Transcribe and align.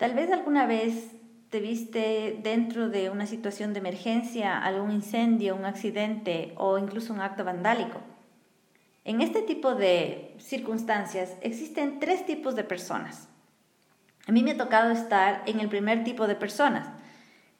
Tal 0.00 0.14
vez 0.14 0.32
alguna 0.32 0.64
vez 0.64 1.10
te 1.50 1.60
viste 1.60 2.40
dentro 2.42 2.88
de 2.88 3.10
una 3.10 3.26
situación 3.26 3.74
de 3.74 3.80
emergencia, 3.80 4.56
algún 4.56 4.92
incendio, 4.92 5.54
un 5.54 5.66
accidente 5.66 6.54
o 6.56 6.78
incluso 6.78 7.12
un 7.12 7.20
acto 7.20 7.44
vandálico. 7.44 8.00
En 9.04 9.20
este 9.20 9.42
tipo 9.42 9.74
de 9.74 10.34
circunstancias 10.38 11.36
existen 11.42 12.00
tres 12.00 12.24
tipos 12.24 12.56
de 12.56 12.64
personas. 12.64 13.28
A 14.26 14.32
mí 14.32 14.42
me 14.42 14.52
ha 14.52 14.56
tocado 14.56 14.90
estar 14.90 15.42
en 15.44 15.60
el 15.60 15.68
primer 15.68 16.02
tipo 16.02 16.26
de 16.26 16.34
personas. 16.34 16.88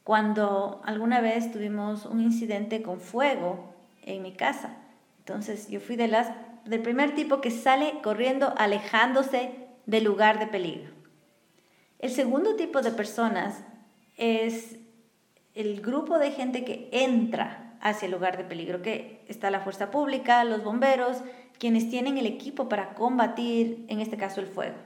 Cuando 0.03 0.81
alguna 0.83 1.21
vez 1.21 1.51
tuvimos 1.51 2.07
un 2.07 2.21
incidente 2.21 2.81
con 2.81 3.01
fuego 3.01 3.75
en 4.01 4.23
mi 4.23 4.33
casa. 4.33 4.77
Entonces 5.19 5.69
yo 5.69 5.79
fui 5.79 5.95
de 5.95 6.07
las, 6.07 6.31
del 6.65 6.81
primer 6.81 7.13
tipo 7.13 7.39
que 7.39 7.51
sale 7.51 8.01
corriendo, 8.01 8.55
alejándose 8.57 9.67
del 9.85 10.05
lugar 10.05 10.39
de 10.39 10.47
peligro. 10.47 11.00
El 12.01 12.09
segundo 12.09 12.55
tipo 12.55 12.81
de 12.81 12.91
personas 12.91 13.63
es 14.17 14.77
el 15.53 15.81
grupo 15.81 16.17
de 16.17 16.31
gente 16.31 16.65
que 16.65 16.89
entra 16.91 17.77
hacia 17.79 18.07
el 18.07 18.11
lugar 18.11 18.37
de 18.37 18.43
peligro, 18.43 18.81
que 18.81 19.23
está 19.27 19.51
la 19.51 19.59
fuerza 19.59 19.91
pública, 19.91 20.43
los 20.43 20.63
bomberos, 20.63 21.17
quienes 21.59 21.89
tienen 21.89 22.17
el 22.17 22.25
equipo 22.25 22.67
para 22.67 22.95
combatir, 22.95 23.85
en 23.87 24.01
este 24.01 24.17
caso, 24.17 24.41
el 24.41 24.47
fuego. 24.47 24.77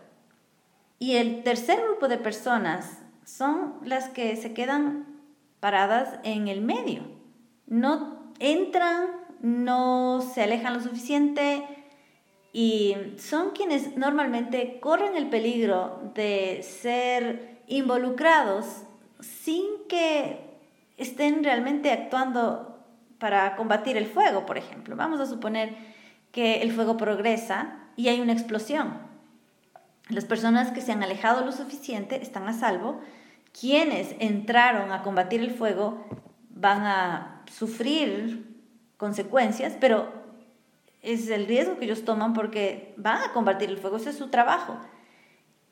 Y 1.00 1.16
el 1.16 1.44
tercer 1.44 1.82
grupo 1.82 2.10
de 2.10 2.18
personas 2.18 3.00
son 3.24 3.76
las 3.84 4.10
que 4.10 4.36
se 4.36 4.54
quedan 4.54 5.06
paradas 5.62 6.20
en 6.24 6.50
el 6.50 6.62
medio. 6.62 7.04
No 7.66 8.34
entran, 8.40 9.08
no 9.42 10.22
se 10.22 10.44
alejan 10.44 10.74
lo 10.74 10.82
suficiente 10.82 11.64
y 12.58 12.96
son 13.18 13.50
quienes 13.50 13.98
normalmente 13.98 14.80
corren 14.80 15.18
el 15.18 15.28
peligro 15.28 16.00
de 16.16 16.64
ser 16.64 17.60
involucrados 17.68 18.84
sin 19.20 19.66
que 19.90 20.40
estén 20.96 21.44
realmente 21.44 21.92
actuando 21.92 22.80
para 23.20 23.58
combatir 23.58 23.98
el 23.98 24.06
fuego, 24.06 24.46
por 24.46 24.58
ejemplo. 24.58 24.96
Vamos 24.96 25.20
a 25.20 25.26
suponer 25.26 25.76
que 26.32 26.62
el 26.62 26.72
fuego 26.72 26.96
progresa 26.96 27.78
y 27.98 28.08
hay 28.08 28.22
una 28.22 28.32
explosión. 28.32 29.00
Las 30.08 30.24
personas 30.24 30.72
que 30.72 30.80
se 30.80 30.94
han 30.94 31.04
alejado 31.04 31.44
lo 31.44 31.52
suficiente 31.52 32.22
están 32.22 32.48
a 32.48 32.54
salvo. 32.54 33.02
Quienes 33.52 34.16
entraron 34.20 34.94
a 34.94 35.04
combatir 35.04 35.42
el 35.42 35.52
fuego 35.52 36.06
van 36.52 36.86
a 36.86 37.44
sufrir 37.52 38.56
consecuencias, 38.96 39.76
pero 39.78 40.25
es 41.06 41.30
el 41.30 41.46
riesgo 41.46 41.78
que 41.78 41.86
ellos 41.86 42.04
toman 42.04 42.34
porque 42.34 42.94
van 42.98 43.22
a 43.22 43.32
combatir 43.32 43.70
el 43.70 43.78
fuego, 43.78 43.98
ese 43.98 44.10
es 44.10 44.18
su 44.18 44.30
trabajo. 44.30 44.78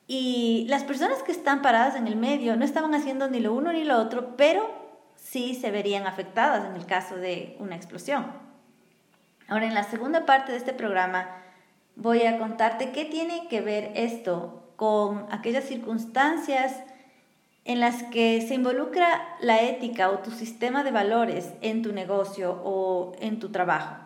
Y 0.07 0.65
las 0.69 0.83
personas 0.83 1.23
que 1.23 1.31
están 1.31 1.61
paradas 1.61 1.95
en 1.95 2.07
el 2.07 2.15
medio 2.15 2.55
no 2.55 2.65
estaban 2.65 2.93
haciendo 2.93 3.29
ni 3.29 3.39
lo 3.39 3.53
uno 3.53 3.73
ni 3.73 3.83
lo 3.83 3.97
otro, 3.97 4.35
pero 4.37 4.69
sí 5.15 5.55
se 5.55 5.71
verían 5.71 6.05
afectadas 6.05 6.65
en 6.69 6.75
el 6.75 6.85
caso 6.85 7.15
de 7.15 7.55
una 7.59 7.75
explosión. 7.75 8.25
Ahora, 9.47 9.65
en 9.65 9.73
la 9.73 9.83
segunda 9.83 10.25
parte 10.25 10.51
de 10.51 10.57
este 10.57 10.73
programa 10.73 11.37
voy 11.95 12.23
a 12.23 12.37
contarte 12.37 12.91
qué 12.91 13.05
tiene 13.05 13.47
que 13.47 13.61
ver 13.61 13.91
esto 13.95 14.63
con 14.75 15.25
aquellas 15.31 15.63
circunstancias 15.63 16.83
en 17.65 17.79
las 17.79 18.03
que 18.03 18.41
se 18.41 18.55
involucra 18.55 19.37
la 19.39 19.61
ética 19.61 20.09
o 20.09 20.19
tu 20.19 20.31
sistema 20.31 20.83
de 20.83 20.91
valores 20.91 21.53
en 21.61 21.81
tu 21.81 21.93
negocio 21.93 22.59
o 22.63 23.13
en 23.19 23.39
tu 23.39 23.51
trabajo. 23.51 24.02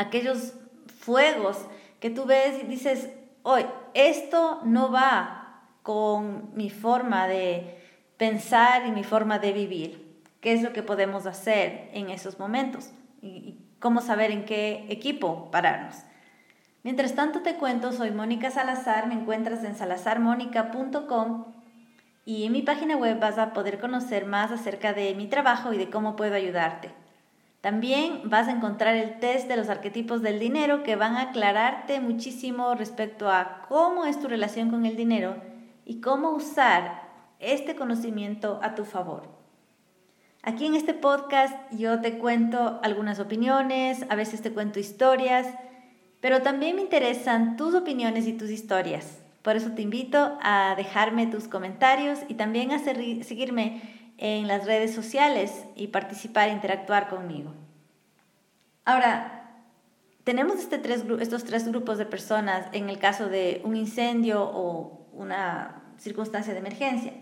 Aquellos 0.00 0.54
fuegos 0.98 1.58
que 2.00 2.08
tú 2.08 2.24
ves 2.24 2.62
y 2.62 2.66
dices, 2.66 3.10
hoy, 3.42 3.66
esto 3.92 4.62
no 4.64 4.90
va 4.90 5.60
con 5.82 6.56
mi 6.56 6.70
forma 6.70 7.28
de 7.28 7.78
pensar 8.16 8.86
y 8.86 8.92
mi 8.92 9.04
forma 9.04 9.38
de 9.38 9.52
vivir. 9.52 10.22
¿Qué 10.40 10.54
es 10.54 10.62
lo 10.62 10.72
que 10.72 10.82
podemos 10.82 11.26
hacer 11.26 11.90
en 11.92 12.08
esos 12.08 12.38
momentos? 12.38 12.90
Y 13.20 13.58
cómo 13.78 14.00
saber 14.00 14.30
en 14.30 14.46
qué 14.46 14.86
equipo 14.88 15.50
pararnos. 15.50 15.96
Mientras 16.82 17.14
tanto 17.14 17.42
te 17.42 17.56
cuento, 17.56 17.92
soy 17.92 18.10
Mónica 18.10 18.50
Salazar, 18.50 19.06
me 19.06 19.12
encuentras 19.12 19.62
en 19.64 19.76
salazarmónica.com 19.76 21.44
y 22.24 22.46
en 22.46 22.52
mi 22.52 22.62
página 22.62 22.96
web 22.96 23.20
vas 23.20 23.36
a 23.36 23.52
poder 23.52 23.78
conocer 23.78 24.24
más 24.24 24.50
acerca 24.50 24.94
de 24.94 25.14
mi 25.14 25.26
trabajo 25.26 25.74
y 25.74 25.78
de 25.78 25.90
cómo 25.90 26.16
puedo 26.16 26.34
ayudarte. 26.36 26.90
También 27.60 28.22
vas 28.24 28.48
a 28.48 28.52
encontrar 28.52 28.96
el 28.96 29.18
test 29.18 29.46
de 29.46 29.56
los 29.56 29.68
arquetipos 29.68 30.22
del 30.22 30.38
dinero 30.38 30.82
que 30.82 30.96
van 30.96 31.16
a 31.16 31.22
aclararte 31.22 32.00
muchísimo 32.00 32.74
respecto 32.74 33.28
a 33.30 33.66
cómo 33.68 34.06
es 34.06 34.18
tu 34.18 34.28
relación 34.28 34.70
con 34.70 34.86
el 34.86 34.96
dinero 34.96 35.36
y 35.84 36.00
cómo 36.00 36.30
usar 36.30 37.02
este 37.38 37.76
conocimiento 37.76 38.60
a 38.62 38.74
tu 38.74 38.84
favor. 38.84 39.28
Aquí 40.42 40.64
en 40.64 40.74
este 40.74 40.94
podcast 40.94 41.54
yo 41.72 42.00
te 42.00 42.18
cuento 42.18 42.80
algunas 42.82 43.20
opiniones, 43.20 44.06
a 44.08 44.14
veces 44.14 44.40
te 44.40 44.52
cuento 44.52 44.80
historias, 44.80 45.46
pero 46.22 46.40
también 46.40 46.76
me 46.76 46.82
interesan 46.82 47.58
tus 47.58 47.74
opiniones 47.74 48.26
y 48.26 48.32
tus 48.32 48.48
historias. 48.48 49.20
Por 49.42 49.56
eso 49.56 49.72
te 49.72 49.82
invito 49.82 50.38
a 50.42 50.74
dejarme 50.76 51.26
tus 51.26 51.46
comentarios 51.46 52.20
y 52.28 52.34
también 52.34 52.72
a 52.72 52.78
seguirme 52.78 53.99
en 54.20 54.46
las 54.46 54.66
redes 54.66 54.94
sociales 54.94 55.64
y 55.74 55.88
participar 55.88 56.48
e 56.48 56.52
interactuar 56.52 57.08
conmigo. 57.08 57.54
Ahora, 58.84 59.50
tenemos 60.24 60.58
este 60.58 60.78
tres, 60.78 61.04
estos 61.20 61.44
tres 61.44 61.66
grupos 61.66 61.96
de 61.96 62.04
personas 62.04 62.66
en 62.72 62.90
el 62.90 62.98
caso 62.98 63.30
de 63.30 63.62
un 63.64 63.76
incendio 63.76 64.42
o 64.44 65.06
una 65.14 65.82
circunstancia 65.96 66.52
de 66.52 66.58
emergencia. 66.58 67.14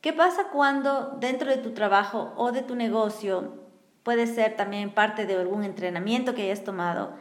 ¿Qué 0.00 0.12
pasa 0.12 0.44
cuando 0.52 1.16
dentro 1.20 1.50
de 1.50 1.56
tu 1.56 1.72
trabajo 1.72 2.32
o 2.36 2.52
de 2.52 2.62
tu 2.62 2.76
negocio, 2.76 3.58
puede 4.04 4.28
ser 4.28 4.56
también 4.56 4.94
parte 4.94 5.26
de 5.26 5.34
algún 5.34 5.64
entrenamiento 5.64 6.34
que 6.34 6.42
hayas 6.42 6.62
tomado, 6.62 7.12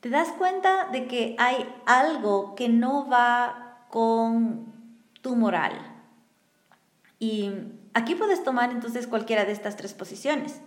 te 0.00 0.10
das 0.10 0.28
cuenta 0.32 0.88
de 0.90 1.06
que 1.06 1.36
hay 1.38 1.72
algo 1.86 2.56
que 2.56 2.68
no 2.68 3.08
va 3.08 3.86
con 3.90 4.66
tu 5.22 5.36
moral? 5.36 5.72
Y 7.20 7.50
Aquí 7.96 8.14
puedes 8.14 8.44
tomar 8.44 8.72
entonces 8.72 9.06
cualquiera 9.06 9.46
de 9.46 9.52
estas 9.52 9.74
tres 9.74 9.94
posiciones. 9.94 10.60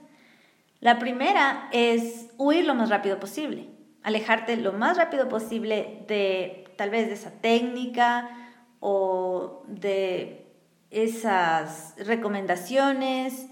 La 0.79 0.97
primera 0.97 1.69
es 1.71 2.31
huir 2.39 2.65
lo 2.65 2.73
más 2.73 2.89
rápido 2.89 3.19
posible, 3.19 3.69
alejarte 4.01 4.57
lo 4.57 4.73
más 4.73 4.97
rápido 4.97 5.29
posible 5.29 6.05
de 6.07 6.73
tal 6.75 6.89
vez 6.89 7.07
esa 7.07 7.29
técnica 7.29 8.31
o 8.79 9.61
de 9.67 10.47
esas 10.89 11.93
recomendaciones. 11.99 13.45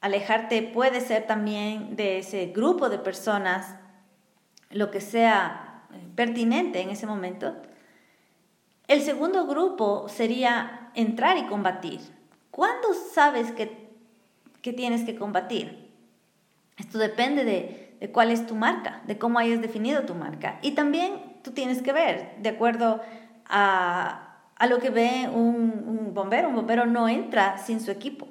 Alejarte 0.00 0.62
puede 0.62 1.00
ser 1.00 1.26
también 1.26 1.96
de 1.96 2.18
ese 2.18 2.52
grupo 2.54 2.88
de 2.88 2.98
personas, 2.98 3.74
lo 4.70 4.92
que 4.92 5.00
sea 5.00 5.88
eh, 5.92 6.06
pertinente 6.14 6.82
en 6.82 6.90
ese 6.90 7.08
momento. 7.08 7.56
El 8.86 9.02
segundo 9.02 9.48
grupo 9.48 10.08
sería 10.08 10.92
entrar 10.94 11.36
y 11.36 11.46
combatir. 11.46 12.16
¿Cuándo 12.58 12.88
sabes 12.92 13.52
que, 13.52 13.86
tienes 14.62 15.04
que 15.04 15.14
combatir? 15.14 15.92
Esto 16.76 16.98
depende 16.98 17.44
de, 17.44 18.10
cuál 18.10 18.32
es 18.32 18.48
tu 18.48 18.56
marca, 18.56 19.00
de 19.06 19.16
cómo 19.16 19.38
hayas 19.38 19.62
definido 19.62 20.02
tu 20.02 20.16
marca. 20.16 20.58
Y 20.60 20.72
también 20.72 21.38
tú 21.44 21.52
tienes 21.52 21.82
que 21.82 21.92
ver, 21.92 22.34
de 22.38 22.48
acuerdo 22.48 23.00
a, 23.46 24.40
lo 24.68 24.80
que 24.80 24.90
ve 24.90 25.30
un, 25.32 25.84
un 25.86 26.14
bombero, 26.14 26.48
un 26.48 26.56
bombero 26.56 26.84
no 26.84 27.08
entra 27.08 27.58
sin 27.58 27.80
su 27.80 27.92
equipo. 27.92 28.26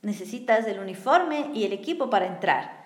Necesitas 0.00 0.64
el 0.68 0.78
uniforme 0.78 1.50
y 1.52 1.64
el 1.64 1.72
equipo 1.72 2.08
para 2.08 2.26
entrar. 2.26 2.84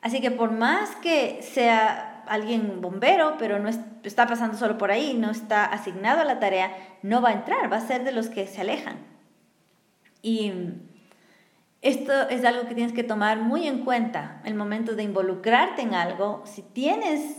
Así 0.00 0.20
que 0.20 0.32
por 0.32 0.50
más 0.50 0.96
que 0.96 1.40
sea 1.40 2.24
alguien 2.26 2.80
bombero, 2.80 3.36
pero 3.38 3.60
no 3.60 3.68
está 4.02 4.26
pasando 4.26 4.58
solo 4.58 4.76
por 4.76 4.90
ahí, 4.90 5.14
no 5.14 5.30
está 5.30 5.66
asignado 5.66 6.20
a 6.20 6.24
la 6.24 6.40
tarea, 6.40 6.72
no 7.04 7.22
va 7.22 7.28
a 7.28 7.34
entrar, 7.34 7.72
va 7.72 7.76
a 7.76 7.86
ser 7.86 8.02
de 8.02 8.10
los 8.10 8.28
que 8.28 8.48
se 8.48 8.62
alejan. 8.62 9.09
Y 10.22 10.52
esto 11.82 12.28
es 12.28 12.44
algo 12.44 12.68
que 12.68 12.74
tienes 12.74 12.92
que 12.92 13.04
tomar 13.04 13.38
muy 13.38 13.66
en 13.66 13.84
cuenta 13.84 14.42
el 14.44 14.54
momento 14.54 14.94
de 14.94 15.02
involucrarte 15.02 15.82
en 15.82 15.94
algo. 15.94 16.42
Si 16.44 16.62
tienes 16.62 17.38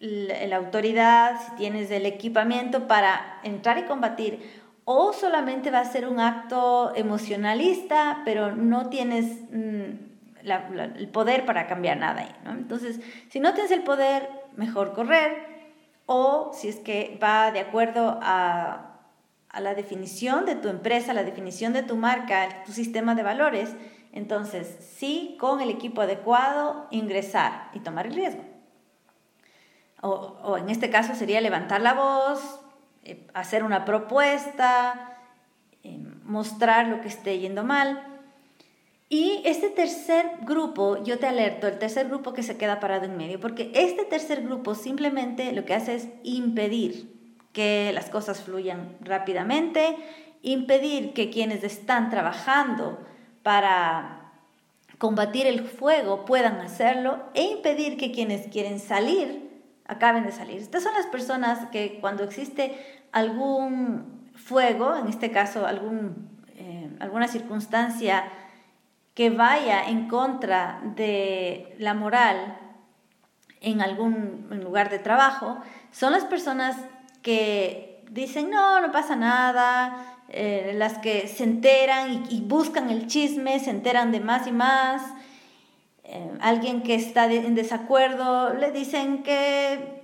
la 0.00 0.56
autoridad, 0.56 1.40
si 1.44 1.56
tienes 1.56 1.90
el 1.90 2.06
equipamiento 2.06 2.86
para 2.86 3.40
entrar 3.42 3.78
y 3.78 3.82
combatir, 3.84 4.64
o 4.84 5.12
solamente 5.12 5.70
va 5.70 5.80
a 5.80 5.84
ser 5.84 6.06
un 6.06 6.20
acto 6.20 6.94
emocionalista, 6.94 8.20
pero 8.24 8.54
no 8.54 8.90
tienes 8.90 9.40
mm, 9.50 10.44
el 10.44 11.08
poder 11.08 11.46
para 11.46 11.66
cambiar 11.66 11.96
nada 11.96 12.20
ahí. 12.20 12.34
Entonces, 12.46 13.00
si 13.30 13.40
no 13.40 13.54
tienes 13.54 13.72
el 13.72 13.82
poder, 13.82 14.28
mejor 14.56 14.92
correr, 14.92 15.54
o 16.06 16.52
si 16.52 16.68
es 16.68 16.76
que 16.76 17.18
va 17.22 17.50
de 17.50 17.60
acuerdo 17.60 18.18
a 18.22 18.93
a 19.54 19.60
la 19.60 19.74
definición 19.74 20.46
de 20.46 20.56
tu 20.56 20.68
empresa, 20.68 21.14
la 21.14 21.22
definición 21.22 21.72
de 21.72 21.84
tu 21.84 21.96
marca, 21.96 22.64
tu 22.66 22.72
sistema 22.72 23.14
de 23.14 23.22
valores, 23.22 23.70
entonces 24.12 24.76
sí, 24.96 25.36
con 25.38 25.60
el 25.60 25.70
equipo 25.70 26.02
adecuado, 26.02 26.88
ingresar 26.90 27.70
y 27.72 27.80
tomar 27.80 28.06
el 28.06 28.14
riesgo. 28.14 28.42
O, 30.02 30.58
en 30.58 30.68
este 30.68 30.90
caso 30.90 31.14
sería 31.14 31.40
levantar 31.40 31.80
la 31.80 31.94
voz, 31.94 32.60
eh, 33.04 33.26
hacer 33.32 33.64
una 33.64 33.86
propuesta, 33.86 35.18
mostrar 36.24 36.88
lo 36.88 37.00
que 37.00 37.08
esté 37.08 37.38
yendo 37.38 37.64
mal. 37.64 38.20
Y 39.08 39.40
este 39.44 39.70
tercer 39.70 40.26
grupo, 40.42 41.02
yo 41.04 41.18
te 41.18 41.26
alerto, 41.26 41.68
el 41.68 41.78
tercer 41.78 42.08
grupo 42.08 42.34
que 42.34 42.42
se 42.42 42.56
queda 42.56 42.80
parado 42.80 43.04
en 43.04 43.16
medio, 43.16 43.40
porque 43.40 43.70
este 43.74 44.04
tercer 44.04 44.42
grupo 44.42 44.74
simplemente 44.74 45.52
lo 45.52 45.64
que 45.64 45.74
hace 45.74 45.94
es 45.94 46.08
impedir 46.22 47.13
que 47.54 47.92
las 47.94 48.10
cosas 48.10 48.42
fluyan 48.42 48.96
rápidamente, 49.00 49.96
impedir 50.42 51.14
que 51.14 51.30
quienes 51.30 51.64
están 51.64 52.10
trabajando 52.10 52.98
para 53.42 54.32
combatir 54.98 55.46
el 55.46 55.66
fuego 55.66 56.26
puedan 56.26 56.60
hacerlo 56.60 57.22
e 57.32 57.44
impedir 57.44 57.96
que 57.96 58.12
quienes 58.12 58.48
quieren 58.48 58.80
salir 58.80 59.50
acaben 59.86 60.24
de 60.24 60.32
salir. 60.32 60.58
Estas 60.58 60.82
son 60.82 60.92
las 60.94 61.06
personas 61.06 61.66
que 61.70 61.98
cuando 62.00 62.24
existe 62.24 62.76
algún 63.12 64.30
fuego, 64.34 64.96
en 64.96 65.08
este 65.08 65.30
caso 65.30 65.66
algún, 65.66 66.28
eh, 66.56 66.90
alguna 67.00 67.28
circunstancia 67.28 68.24
que 69.14 69.30
vaya 69.30 69.88
en 69.88 70.08
contra 70.08 70.80
de 70.96 71.76
la 71.78 71.94
moral 71.94 72.58
en 73.60 73.80
algún 73.80 74.48
lugar 74.62 74.90
de 74.90 74.98
trabajo, 74.98 75.58
son 75.90 76.12
las 76.12 76.24
personas 76.24 76.76
que 77.24 78.04
dicen, 78.10 78.50
no, 78.50 78.80
no 78.80 78.92
pasa 78.92 79.16
nada, 79.16 80.20
eh, 80.28 80.74
las 80.76 80.98
que 80.98 81.26
se 81.26 81.42
enteran 81.42 82.26
y, 82.28 82.42
buscan 82.42 82.90
el 82.90 83.06
chisme, 83.08 83.58
se 83.58 83.70
enteran 83.70 84.12
de 84.12 84.20
más 84.20 84.46
y 84.46 84.52
más. 84.52 85.02
Eh, 86.04 86.30
alguien 86.40 86.82
que 86.82 86.94
está 86.94 87.32
en 87.32 87.54
desacuerdo, 87.54 88.52
le 88.54 88.70
dicen 88.70 89.22
que 89.22 90.02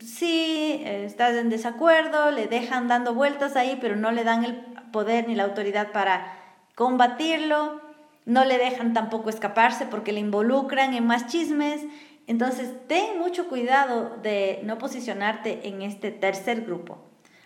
sí, 0.00 0.80
estás 0.84 1.34
en 1.34 1.50
desacuerdo, 1.50 2.30
le 2.30 2.46
dejan 2.46 2.86
dando 2.86 3.12
vueltas 3.12 3.56
ahí, 3.56 3.76
pero 3.80 3.96
no 3.96 4.12
le 4.12 4.22
dan 4.22 4.44
el 4.44 4.54
poder 4.92 5.26
ni 5.26 5.34
la 5.34 5.44
autoridad 5.44 5.90
para 5.90 6.32
combatirlo, 6.76 7.80
no 8.24 8.44
le 8.44 8.56
dejan 8.56 8.92
tampoco 8.92 9.30
escaparse 9.30 9.84
porque 9.86 10.12
le 10.12 10.20
involucran 10.20 10.94
en 10.94 11.06
más 11.06 11.26
chismes. 11.26 11.82
Entonces, 12.26 12.70
ten 12.88 13.18
mucho 13.18 13.48
cuidado 13.48 14.16
de 14.22 14.60
no 14.64 14.78
posicionarte 14.78 15.66
en 15.68 15.82
este 15.82 16.10
tercer 16.10 16.62
grupo. 16.62 16.98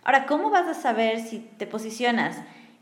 Ahora, 0.05 0.27
¿cómo 0.27 0.51
vas 0.51 0.69
a 0.69 0.75
saber 0.75 1.21
si 1.21 1.41
te 1.41 1.67
posicionas 1.67 2.37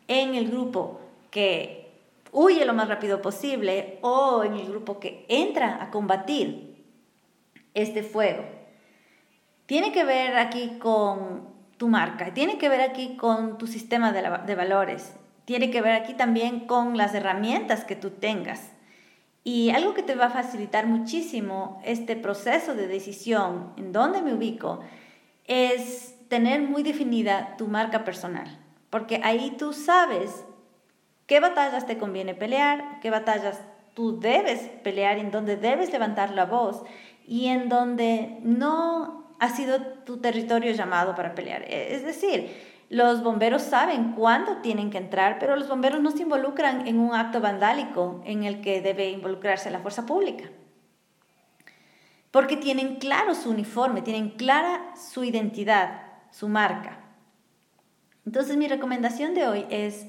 en 0.09 0.35
el 0.35 0.51
grupo 0.51 1.01
que 1.31 1.91
huye 2.33 2.65
lo 2.67 2.75
más 2.75 2.89
rápido 2.89 3.23
posible 3.23 3.99
o 4.03 4.45
en 4.45 4.55
el 4.55 4.67
grupo 4.67 5.01
que 5.01 5.25
entra 5.29 5.83
a 5.83 5.91
combatir 5.91 6.85
este 7.73 8.03
fuego? 8.03 8.45
Tiene 9.67 9.93
que 9.93 10.05
ver 10.05 10.37
aquí 10.37 10.79
con 10.79 11.49
tu 11.79 11.89
marca, 11.89 12.35
tiene 12.35 12.59
que 12.59 12.69
ver 12.69 12.83
aquí 12.83 13.17
con 13.17 13.57
tu 13.57 13.67
sistema 13.67 14.13
de, 14.13 14.55
valores, 14.55 15.15
tiene 15.45 15.71
que 15.71 15.81
ver 15.81 15.93
aquí 15.93 16.15
también 16.15 16.67
con 16.67 16.97
las 16.97 17.15
herramientas 17.15 17.85
que 17.85 17.97
tú 17.97 18.11
tengas. 18.11 18.71
Y 19.45 19.71
algo 19.71 19.93
que 19.93 20.03
te 20.03 20.15
va 20.15 20.27
a 20.27 20.31
facilitar 20.31 20.87
muchísimo 20.87 21.81
este 21.85 22.17
proceso 22.17 22.75
de 22.75 22.89
decisión, 22.89 23.75
en 23.77 23.93
dónde 23.93 24.23
me 24.23 24.33
ubico, 24.33 24.81
es 25.45 26.17
tener 26.29 26.63
muy 26.63 26.83
definida 26.83 27.55
tu 27.59 27.69
marca 27.69 28.05
personal, 28.05 28.59
porque 28.89 29.21
ahí 29.23 29.55
tú 29.59 29.75
sabes 29.75 30.45
qué 31.27 31.41
batallas 31.41 31.87
te 31.87 31.99
conviene 31.99 32.35
pelear, 32.35 33.01
qué 33.01 33.11
batallas 33.11 33.61
tú 33.93 34.19
debes 34.19 34.61
pelear, 34.83 35.19
en 35.19 35.31
donde 35.31 35.57
debes 35.57 35.93
levantar 35.93 36.31
la 36.31 36.47
voz 36.47 36.83
y 37.27 37.47
en 37.47 37.69
donde 37.69 38.39
no 38.43 39.37
ha 39.39 39.51
sido 39.51 39.81
tu 40.05 40.19
territorio 40.19 40.73
llamado 40.73 41.15
para 41.15 41.35
pelear. 41.35 41.63
E, 41.69 41.95
es 41.95 42.03
decir, 42.03 42.74
los 42.91 43.23
bomberos 43.23 43.63
saben 43.63 44.13
cuándo 44.13 44.59
tienen 44.59 44.91
que 44.91 44.99
entrar, 44.99 45.39
pero 45.39 45.57
los 45.57 45.69
bomberos 45.69 46.01
no 46.01 46.11
se 46.11 46.23
involucran 46.23 46.87
en 46.87 46.99
un 46.99 47.15
acto 47.15 47.41
vandálico 47.41 48.21
en 48.25 48.45
el 48.45 48.61
que 48.61 48.81
debe 48.81 49.11
involucrarse 49.11 49.71
la 49.71 49.81
fuerza 49.81 50.07
pública. 50.07 50.45
Porque 52.31 52.57
tienen 52.57 52.97
claro 52.97 53.35
su 53.35 53.51
uniforme, 53.51 54.03
tienen 54.03 54.31
clara 54.31 54.95
su 54.97 55.25
identidad 55.25 56.05
su 56.35 56.49
marca. 56.49 56.99
Entonces 58.27 58.57
mi 58.57 58.67
recomendación 58.67 59.35
de 59.35 59.47
hoy 59.47 59.67
es 59.71 60.07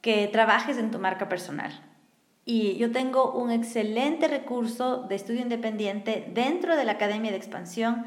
que 0.00 0.26
trabajes 0.28 0.78
en 0.78 0.90
tu 0.90 0.98
marca 0.98 1.28
personal. 1.28 1.70
Y 2.46 2.76
yo 2.78 2.92
tengo 2.92 3.32
un 3.32 3.50
excelente 3.50 4.26
recurso 4.26 5.02
de 5.02 5.16
estudio 5.16 5.42
independiente 5.42 6.30
dentro 6.32 6.76
de 6.76 6.84
la 6.84 6.92
Academia 6.92 7.30
de 7.30 7.36
Expansión. 7.36 8.06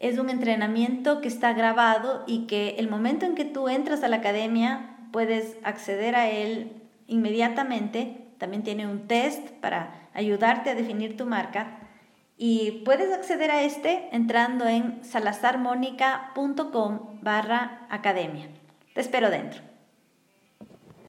Es 0.00 0.18
un 0.18 0.30
entrenamiento 0.30 1.20
que 1.20 1.28
está 1.28 1.52
grabado 1.52 2.24
y 2.26 2.46
que 2.46 2.76
el 2.78 2.88
momento 2.88 3.26
en 3.26 3.34
que 3.34 3.44
tú 3.44 3.68
entras 3.68 4.02
a 4.02 4.08
la 4.08 4.16
academia 4.16 4.96
puedes 5.12 5.56
acceder 5.64 6.14
a 6.14 6.30
él 6.30 6.72
inmediatamente. 7.06 8.28
También 8.38 8.62
tiene 8.62 8.86
un 8.86 9.08
test 9.08 9.50
para 9.60 10.08
ayudarte 10.14 10.70
a 10.70 10.74
definir 10.74 11.16
tu 11.16 11.26
marca 11.26 11.80
y 12.36 12.82
puedes 12.84 13.12
acceder 13.12 13.50
a 13.50 13.62
este 13.62 14.08
entrando 14.12 14.66
en 14.66 15.04
salazarmonica.com 15.04 17.20
barra 17.20 17.86
academia. 17.90 18.46
Te 18.94 19.00
espero 19.00 19.30
dentro. 19.30 19.60